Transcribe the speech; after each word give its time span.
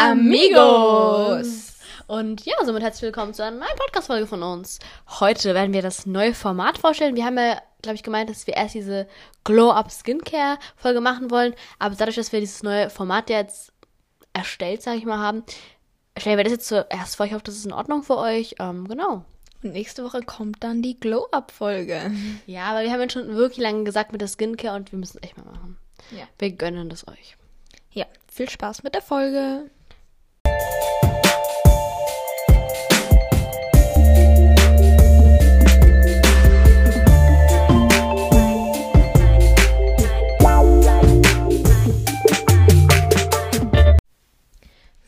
Amigos. 0.00 1.74
Und 2.06 2.46
ja, 2.46 2.54
somit 2.64 2.82
herzlich 2.82 3.02
willkommen 3.02 3.34
zu 3.34 3.44
einer 3.44 3.58
neuen 3.58 3.76
Podcast-Folge 3.76 4.26
von 4.26 4.42
uns. 4.42 4.78
Heute 5.20 5.52
werden 5.52 5.74
wir 5.74 5.82
das 5.82 6.06
neue 6.06 6.32
Format 6.32 6.78
vorstellen. 6.78 7.16
Wir 7.16 7.26
haben 7.26 7.36
ja, 7.36 7.60
glaube 7.82 7.96
ich, 7.96 8.02
gemeint, 8.02 8.30
dass 8.30 8.46
wir 8.46 8.54
erst 8.56 8.74
diese 8.74 9.06
Glow-Up 9.44 9.90
Skincare-Folge 9.90 11.02
machen 11.02 11.30
wollen. 11.30 11.54
Aber 11.78 11.94
dadurch, 11.96 12.16
dass 12.16 12.32
wir 12.32 12.40
dieses 12.40 12.62
neue 12.62 12.88
Format 12.88 13.28
jetzt 13.28 13.74
erstellt, 14.32 14.80
sage 14.80 14.96
ich 14.96 15.04
mal, 15.04 15.18
haben, 15.18 15.44
stellen 16.16 16.38
wir 16.38 16.44
das 16.44 16.54
jetzt 16.54 16.68
zuerst 16.68 17.16
vor. 17.16 17.26
Ich 17.26 17.34
hoffe, 17.34 17.44
das 17.44 17.56
ist 17.56 17.66
in 17.66 17.74
Ordnung 17.74 18.02
für 18.02 18.16
euch. 18.16 18.54
Ähm, 18.58 18.88
genau. 18.88 19.26
Und 19.62 19.72
nächste 19.74 20.02
Woche 20.02 20.22
kommt 20.22 20.64
dann 20.64 20.80
die 20.80 20.98
Glow-Up-Folge. 20.98 22.10
Ja, 22.46 22.70
aber 22.70 22.84
wir 22.84 22.90
haben 22.90 23.02
jetzt 23.02 23.12
schon 23.12 23.36
wirklich 23.36 23.58
lange 23.58 23.84
gesagt 23.84 24.12
mit 24.12 24.22
der 24.22 24.28
Skincare 24.28 24.76
und 24.76 24.92
wir 24.92 24.98
müssen 24.98 25.18
es 25.18 25.28
echt 25.28 25.36
mal 25.36 25.44
machen. 25.44 25.76
Ja. 26.10 26.24
Wir 26.38 26.52
gönnen 26.52 26.88
das 26.88 27.06
euch. 27.06 27.36
Ja, 27.92 28.06
viel 28.32 28.48
Spaß 28.48 28.82
mit 28.82 28.94
der 28.94 29.02
Folge. 29.02 29.70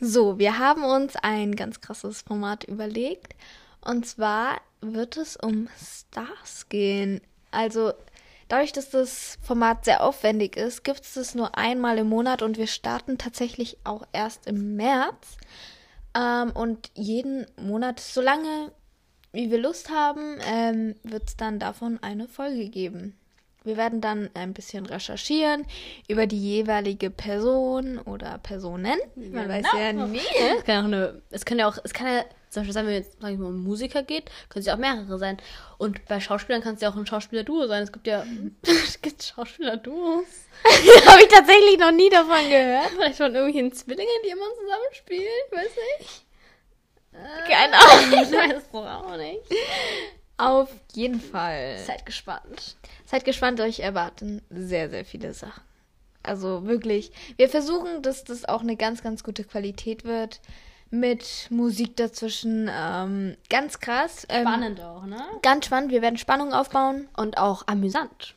So, 0.05 0.37
wir 0.37 0.59
haben 0.59 0.83
uns 0.83 1.15
ein 1.15 1.55
ganz 1.55 1.79
krasses 1.79 2.23
Format 2.23 2.65
überlegt. 2.65 3.35
Und 3.79 4.05
zwar 4.05 4.59
wird 4.81 5.15
es 5.15 5.37
um 5.37 5.69
Stars 5.81 6.67
gehen. 6.67 7.21
Also 7.51 7.93
dadurch, 8.49 8.73
dass 8.73 8.89
das 8.89 9.37
Format 9.41 9.85
sehr 9.85 10.03
aufwendig 10.03 10.57
ist, 10.57 10.83
gibt 10.83 11.03
es 11.03 11.13
das 11.13 11.35
nur 11.35 11.57
einmal 11.57 11.97
im 11.99 12.09
Monat 12.09 12.41
und 12.41 12.57
wir 12.57 12.67
starten 12.67 13.17
tatsächlich 13.17 13.77
auch 13.85 14.05
erst 14.11 14.45
im 14.45 14.75
März. 14.75 15.37
Ähm, 16.13 16.51
und 16.51 16.91
jeden 16.95 17.45
Monat, 17.55 18.01
solange 18.01 18.73
wie 19.31 19.51
wir 19.51 19.57
Lust 19.57 19.89
haben, 19.89 20.37
ähm, 20.45 20.95
wird 21.03 21.29
es 21.29 21.37
dann 21.37 21.59
davon 21.59 22.03
eine 22.03 22.27
Folge 22.27 22.67
geben. 22.67 23.17
Wir 23.63 23.77
werden 23.77 24.01
dann 24.01 24.29
ein 24.33 24.53
bisschen 24.53 24.85
recherchieren 24.85 25.65
über 26.07 26.27
die 26.27 26.39
jeweilige 26.39 27.09
Person 27.09 27.97
oder 27.99 28.37
Personen. 28.39 28.97
Man 29.15 29.47
weiß 29.47 29.65
ja 29.77 29.93
nie. 29.93 30.19
Es 30.57 30.63
kann, 30.65 30.81
auch 30.81 30.87
eine, 30.87 31.21
es 31.29 31.45
kann 31.45 31.59
ja 31.59 31.67
auch, 31.67 31.77
es 31.83 31.93
kann 31.93 32.07
ja, 32.07 32.25
zum 32.49 32.61
Beispiel 32.61 32.73
sagen 32.73 32.87
wir 32.87 32.95
jetzt, 32.95 33.17
sag 33.21 33.31
ich 33.31 33.37
mal, 33.37 33.47
um 33.47 33.63
Musiker 33.63 34.03
geht, 34.03 34.25
können 34.49 34.61
es 34.61 34.65
ja 34.65 34.73
auch 34.73 34.79
mehrere 34.79 35.17
sein. 35.17 35.37
Und 35.77 36.05
bei 36.05 36.19
Schauspielern 36.19 36.61
kann 36.61 36.75
es 36.75 36.81
ja 36.81 36.89
auch 36.89 36.95
ein 36.95 37.07
Schauspieler-Duo 37.07 37.67
sein. 37.67 37.83
Es 37.83 37.91
gibt 37.91 38.07
ja, 38.07 38.25
es 38.63 39.01
gibt 39.01 39.23
Schauspieler-Duos. 39.23 40.25
Habe 41.07 41.21
ich 41.21 41.29
tatsächlich 41.29 41.79
noch 41.79 41.91
nie 41.91 42.09
davon 42.09 42.49
gehört. 42.49 42.89
Vielleicht 42.95 43.17
von 43.17 43.33
irgendwelchen 43.33 43.73
Zwillingen, 43.73 44.21
die 44.25 44.29
immer 44.29 44.45
zusammenspielen, 44.61 45.43
weiß 45.51 45.71
ich. 45.99 46.25
Keine 47.47 47.77
Ahnung. 47.77 48.23
Ich 48.23 48.31
weiß 48.31 48.57
es 48.57 48.69
doch 48.71 48.85
auch 48.85 49.17
nicht. 49.17 49.41
Auf 50.43 50.69
jeden 50.93 51.21
Fall. 51.21 51.77
Seid 51.85 52.05
gespannt. 52.05 52.75
Seid 53.05 53.25
gespannt, 53.25 53.59
euch 53.59 53.79
erwarten 53.79 54.41
sehr, 54.49 54.89
sehr 54.89 55.05
viele 55.05 55.33
Sachen. 55.33 55.63
Also 56.23 56.65
wirklich, 56.65 57.11
wir 57.35 57.49
versuchen, 57.49 58.01
dass 58.01 58.23
das 58.23 58.45
auch 58.45 58.61
eine 58.61 58.77
ganz, 58.77 59.03
ganz 59.03 59.23
gute 59.23 59.43
Qualität 59.43 60.05
wird. 60.05 60.39
Mit 60.89 61.47
Musik 61.49 61.95
dazwischen. 61.95 62.69
Ähm, 62.71 63.35
ganz 63.49 63.79
krass. 63.79 64.27
Ähm, 64.29 64.43
Spannend 64.43 64.79
auch, 64.79 65.05
ne? 65.05 65.21
Ganz 65.41 65.65
spannend. 65.65 65.91
Wir 65.91 66.03
werden 66.03 66.17
Spannung 66.17 66.53
aufbauen. 66.53 67.09
Und 67.17 67.37
auch 67.37 67.63
amüsant. 67.67 68.35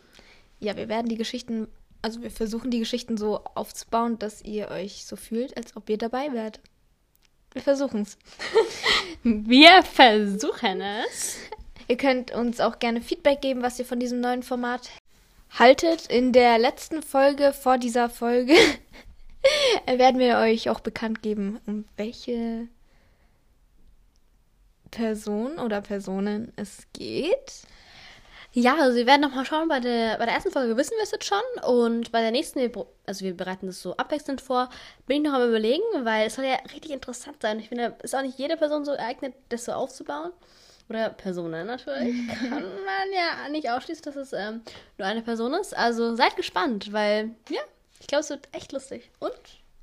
Ja, 0.58 0.76
wir 0.76 0.88
werden 0.88 1.08
die 1.08 1.16
Geschichten, 1.16 1.68
also 2.00 2.22
wir 2.22 2.30
versuchen 2.30 2.70
die 2.70 2.78
Geschichten 2.78 3.18
so 3.18 3.44
aufzubauen, 3.54 4.18
dass 4.18 4.42
ihr 4.42 4.70
euch 4.70 5.04
so 5.04 5.16
fühlt, 5.16 5.54
als 5.56 5.76
ob 5.76 5.90
ihr 5.90 5.98
dabei 5.98 6.32
wärt. 6.32 6.60
Wir 7.52 7.62
versuchen 7.62 8.02
es. 8.02 8.18
Wir 9.22 9.82
versuchen 9.82 10.82
es. 10.82 11.38
Ihr 11.88 11.96
könnt 11.96 12.32
uns 12.32 12.60
auch 12.60 12.78
gerne 12.78 13.00
Feedback 13.00 13.40
geben, 13.40 13.62
was 13.62 13.78
ihr 13.78 13.84
von 13.84 14.00
diesem 14.00 14.20
neuen 14.20 14.42
Format 14.42 14.90
haltet. 15.50 16.06
In 16.06 16.32
der 16.32 16.58
letzten 16.58 17.02
Folge 17.02 17.52
vor 17.52 17.78
dieser 17.78 18.10
Folge 18.10 18.54
werden 19.86 20.18
wir 20.18 20.38
euch 20.38 20.68
auch 20.68 20.80
bekannt 20.80 21.22
geben, 21.22 21.60
um 21.66 21.84
welche 21.96 22.68
Person 24.90 25.58
oder 25.58 25.80
Personen 25.80 26.52
es 26.56 26.86
geht. 26.92 27.66
Ja, 28.52 28.76
also 28.80 28.96
wir 28.96 29.06
werden 29.06 29.20
nochmal 29.20 29.44
schauen, 29.44 29.68
bei 29.68 29.80
der, 29.80 30.16
bei 30.16 30.24
der 30.24 30.34
ersten 30.34 30.50
Folge 30.50 30.78
wissen 30.78 30.96
wir 30.96 31.02
es 31.02 31.10
jetzt 31.10 31.26
schon 31.26 31.38
und 31.66 32.10
bei 32.10 32.22
der 32.22 32.30
nächsten, 32.30 32.58
also 33.04 33.24
wir 33.24 33.36
bereiten 33.36 33.66
das 33.66 33.82
so 33.82 33.94
abwechselnd 33.98 34.40
vor, 34.40 34.70
bin 35.06 35.18
ich 35.18 35.30
noch 35.30 35.38
am 35.38 35.46
überlegen, 35.46 35.82
weil 36.04 36.28
es 36.28 36.36
soll 36.36 36.46
ja 36.46 36.54
richtig 36.72 36.90
interessant 36.90 37.42
sein. 37.42 37.60
Ich 37.60 37.68
finde, 37.68 37.96
ist 38.02 38.16
auch 38.16 38.22
nicht 38.22 38.38
jede 38.38 38.56
Person 38.56 38.86
so 38.86 38.92
geeignet, 38.92 39.34
das 39.50 39.66
so 39.66 39.72
aufzubauen. 39.72 40.32
Oder 40.88 41.10
Personen 41.10 41.66
natürlich. 41.66 42.28
Kann 42.48 42.50
man 42.50 43.12
ja 43.12 43.48
nicht 43.50 43.70
ausschließen, 43.70 44.04
dass 44.04 44.16
es 44.16 44.32
ähm, 44.32 44.62
nur 44.98 45.08
eine 45.08 45.22
Person 45.22 45.54
ist. 45.54 45.76
Also 45.76 46.14
seid 46.14 46.36
gespannt, 46.36 46.92
weil, 46.92 47.30
ja, 47.48 47.60
ich 48.00 48.06
glaube, 48.06 48.20
es 48.20 48.30
wird 48.30 48.48
echt 48.52 48.72
lustig 48.72 49.10
und 49.18 49.32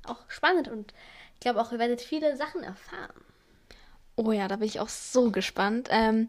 auch 0.06 0.18
spannend 0.28 0.68
und 0.68 0.92
ich 1.34 1.40
glaube 1.40 1.60
auch, 1.60 1.72
ihr 1.72 1.78
werdet 1.78 2.00
viele 2.00 2.36
Sachen 2.36 2.62
erfahren. 2.62 3.12
Oh 4.16 4.32
ja, 4.32 4.48
da 4.48 4.56
bin 4.56 4.66
ich 4.66 4.80
auch 4.80 4.88
so 4.88 5.30
gespannt. 5.30 5.88
Ähm, 5.90 6.28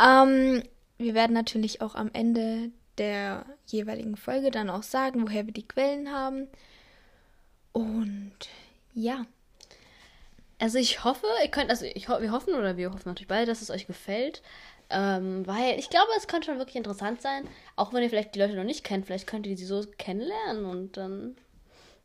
ähm, 0.00 0.62
wir 0.96 1.14
werden 1.14 1.32
natürlich 1.32 1.82
auch 1.82 1.94
am 1.94 2.10
Ende 2.12 2.70
der 2.98 3.44
jeweiligen 3.66 4.16
Folge 4.16 4.50
dann 4.50 4.70
auch 4.70 4.82
sagen, 4.82 5.22
woher 5.22 5.46
wir 5.46 5.52
die 5.52 5.66
Quellen 5.66 6.12
haben. 6.12 6.48
Und 7.72 8.32
ja, 8.94 9.26
Also 10.60 10.78
ich 10.78 11.04
hoffe, 11.04 11.26
ihr 11.42 11.50
könnt, 11.50 11.70
also 11.70 11.86
ich, 11.86 12.08
wir 12.08 12.32
hoffen 12.32 12.54
oder 12.54 12.76
wir 12.76 12.90
hoffen 12.92 13.02
natürlich 13.08 13.28
beide, 13.28 13.46
dass 13.46 13.62
es 13.62 13.70
euch 13.70 13.86
gefällt. 13.86 14.42
Ähm, 14.90 15.46
weil 15.46 15.78
ich 15.78 15.88
glaube, 15.88 16.08
es 16.16 16.26
könnte 16.26 16.46
schon 16.46 16.58
wirklich 16.58 16.76
interessant 16.76 17.22
sein. 17.22 17.46
Auch 17.76 17.92
wenn 17.92 18.02
ihr 18.02 18.10
vielleicht 18.10 18.34
die 18.34 18.40
Leute 18.40 18.54
noch 18.54 18.64
nicht 18.64 18.84
kennt, 18.84 19.06
vielleicht 19.06 19.26
könnt 19.26 19.46
ihr 19.46 19.56
sie 19.56 19.64
so 19.64 19.84
kennenlernen 19.98 20.64
und 20.64 20.96
dann. 20.96 21.36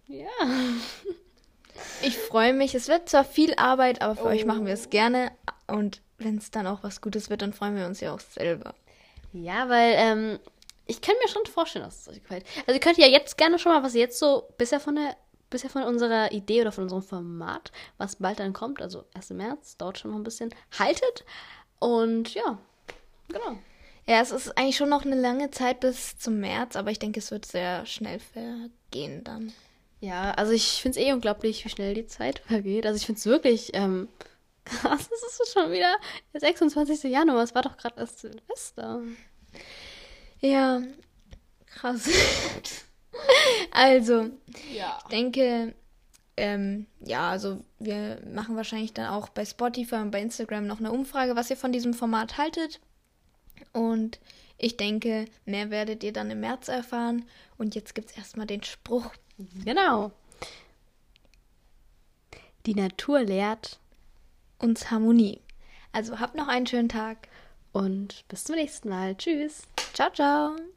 Ja. 0.07 0.27
ich 2.01 2.17
freue 2.17 2.53
mich. 2.53 2.75
Es 2.75 2.87
wird 2.87 3.09
zwar 3.09 3.25
viel 3.25 3.55
Arbeit, 3.55 4.01
aber 4.01 4.15
für 4.15 4.25
euch 4.25 4.43
Oh. 4.43 4.47
machen 4.47 4.65
wir 4.65 4.73
es 4.73 4.89
gerne. 4.89 5.31
Und 5.67 6.01
wenn 6.19 6.37
es 6.37 6.51
dann 6.51 6.67
auch 6.67 6.83
was 6.83 7.01
Gutes 7.01 7.29
wird, 7.29 7.41
dann 7.41 7.53
freuen 7.53 7.75
wir 7.75 7.87
uns 7.87 7.99
ja 8.01 8.13
auch 8.13 8.19
selber. 8.19 8.75
Ja, 9.33 9.67
weil 9.67 9.95
ähm, 9.97 10.39
ich 10.85 11.01
kann 11.01 11.15
mir 11.21 11.27
schon 11.27 11.45
vorstellen, 11.47 11.83
dass 11.85 12.01
es 12.01 12.07
euch 12.07 12.21
gefällt. 12.21 12.45
Also 12.67 12.73
ihr 12.73 12.79
könnt 12.79 12.97
ja 12.97 13.07
jetzt 13.07 13.37
gerne 13.37 13.57
schon 13.59 13.73
mal, 13.73 13.83
was 13.83 13.95
ihr 13.95 14.01
jetzt 14.01 14.19
so 14.19 14.47
bisher 14.57 14.79
von 14.79 14.95
der 14.95 15.17
bisher 15.49 15.69
von 15.69 15.83
unserer 15.83 16.31
Idee 16.31 16.61
oder 16.61 16.71
von 16.71 16.83
unserem 16.85 17.03
Format, 17.03 17.71
was 17.97 18.17
bald 18.17 18.39
dann 18.39 18.53
kommt, 18.53 18.81
also 18.81 19.05
1. 19.13 19.31
März, 19.31 19.77
dauert 19.77 19.99
schon 19.99 20.11
noch 20.11 20.17
ein 20.17 20.23
bisschen, 20.23 20.53
haltet. 20.77 21.25
Und 21.79 22.33
ja, 22.33 22.57
genau. 23.27 23.57
Ja, 24.07 24.21
es 24.21 24.31
ist 24.31 24.55
eigentlich 24.57 24.77
schon 24.77 24.89
noch 24.89 25.03
eine 25.03 25.19
lange 25.19 25.49
Zeit 25.49 25.79
bis 25.79 26.17
zum 26.17 26.39
März, 26.39 26.75
aber 26.75 26.91
ich 26.91 26.99
denke, 26.99 27.19
es 27.19 27.31
wird 27.31 27.45
sehr 27.45 27.85
schnell 27.85 28.19
vergehen 28.19 29.23
dann. 29.23 29.51
Ja, 29.99 30.31
also 30.31 30.51
ich 30.51 30.81
finde 30.81 30.99
es 30.99 31.05
eh 31.05 31.13
unglaublich, 31.13 31.65
wie 31.65 31.69
schnell 31.69 31.95
die 31.95 32.05
Zeit 32.05 32.39
vergeht. 32.39 32.85
Also 32.85 32.97
ich 32.97 33.05
finde 33.05 33.19
es 33.19 33.25
wirklich 33.25 33.71
ähm, 33.73 34.07
krass. 34.65 35.09
Es 35.11 35.39
ist 35.39 35.53
schon 35.53 35.71
wieder 35.71 35.95
der 36.33 36.41
26. 36.41 37.03
Januar. 37.11 37.43
Es 37.43 37.55
war 37.55 37.63
doch 37.63 37.77
gerade 37.77 37.99
erst 37.99 38.19
Silvester. 38.19 39.01
Ja, 40.41 40.81
krass. 41.65 42.07
also, 43.71 44.29
Ja. 44.73 44.97
ich 45.03 45.07
denke, 45.09 45.73
ähm, 46.37 46.85
ja, 46.99 47.29
also 47.29 47.61
wir 47.79 48.21
machen 48.33 48.55
wahrscheinlich 48.55 48.93
dann 48.93 49.07
auch 49.07 49.29
bei 49.29 49.45
Spotify 49.45 49.95
und 49.95 50.11
bei 50.11 50.21
Instagram 50.21 50.67
noch 50.67 50.79
eine 50.79 50.91
Umfrage, 50.91 51.35
was 51.35 51.49
ihr 51.49 51.57
von 51.57 51.71
diesem 51.71 51.93
Format 51.93 52.37
haltet. 52.37 52.79
Und 53.71 54.19
ich 54.57 54.77
denke, 54.77 55.25
mehr 55.45 55.69
werdet 55.69 56.03
ihr 56.03 56.13
dann 56.13 56.31
im 56.31 56.39
März 56.41 56.67
erfahren. 56.67 57.25
Und 57.57 57.75
jetzt 57.75 57.95
gibt 57.95 58.11
es 58.11 58.17
erstmal 58.17 58.47
den 58.47 58.63
Spruch. 58.63 59.11
Genau. 59.63 60.11
Die 62.65 62.75
Natur 62.75 63.21
lehrt 63.21 63.79
uns 64.59 64.89
Harmonie. 64.91 65.41
Also 65.91 66.19
habt 66.19 66.35
noch 66.35 66.47
einen 66.47 66.67
schönen 66.67 66.89
Tag. 66.89 67.27
und 67.73 68.23
bis 68.29 68.45
zum 68.45 68.55
nächsten 68.55 68.87
Mal. 68.89 69.15
Tschüss. 69.17 69.63
Ciao, 69.93 70.09
ciao. 70.11 70.74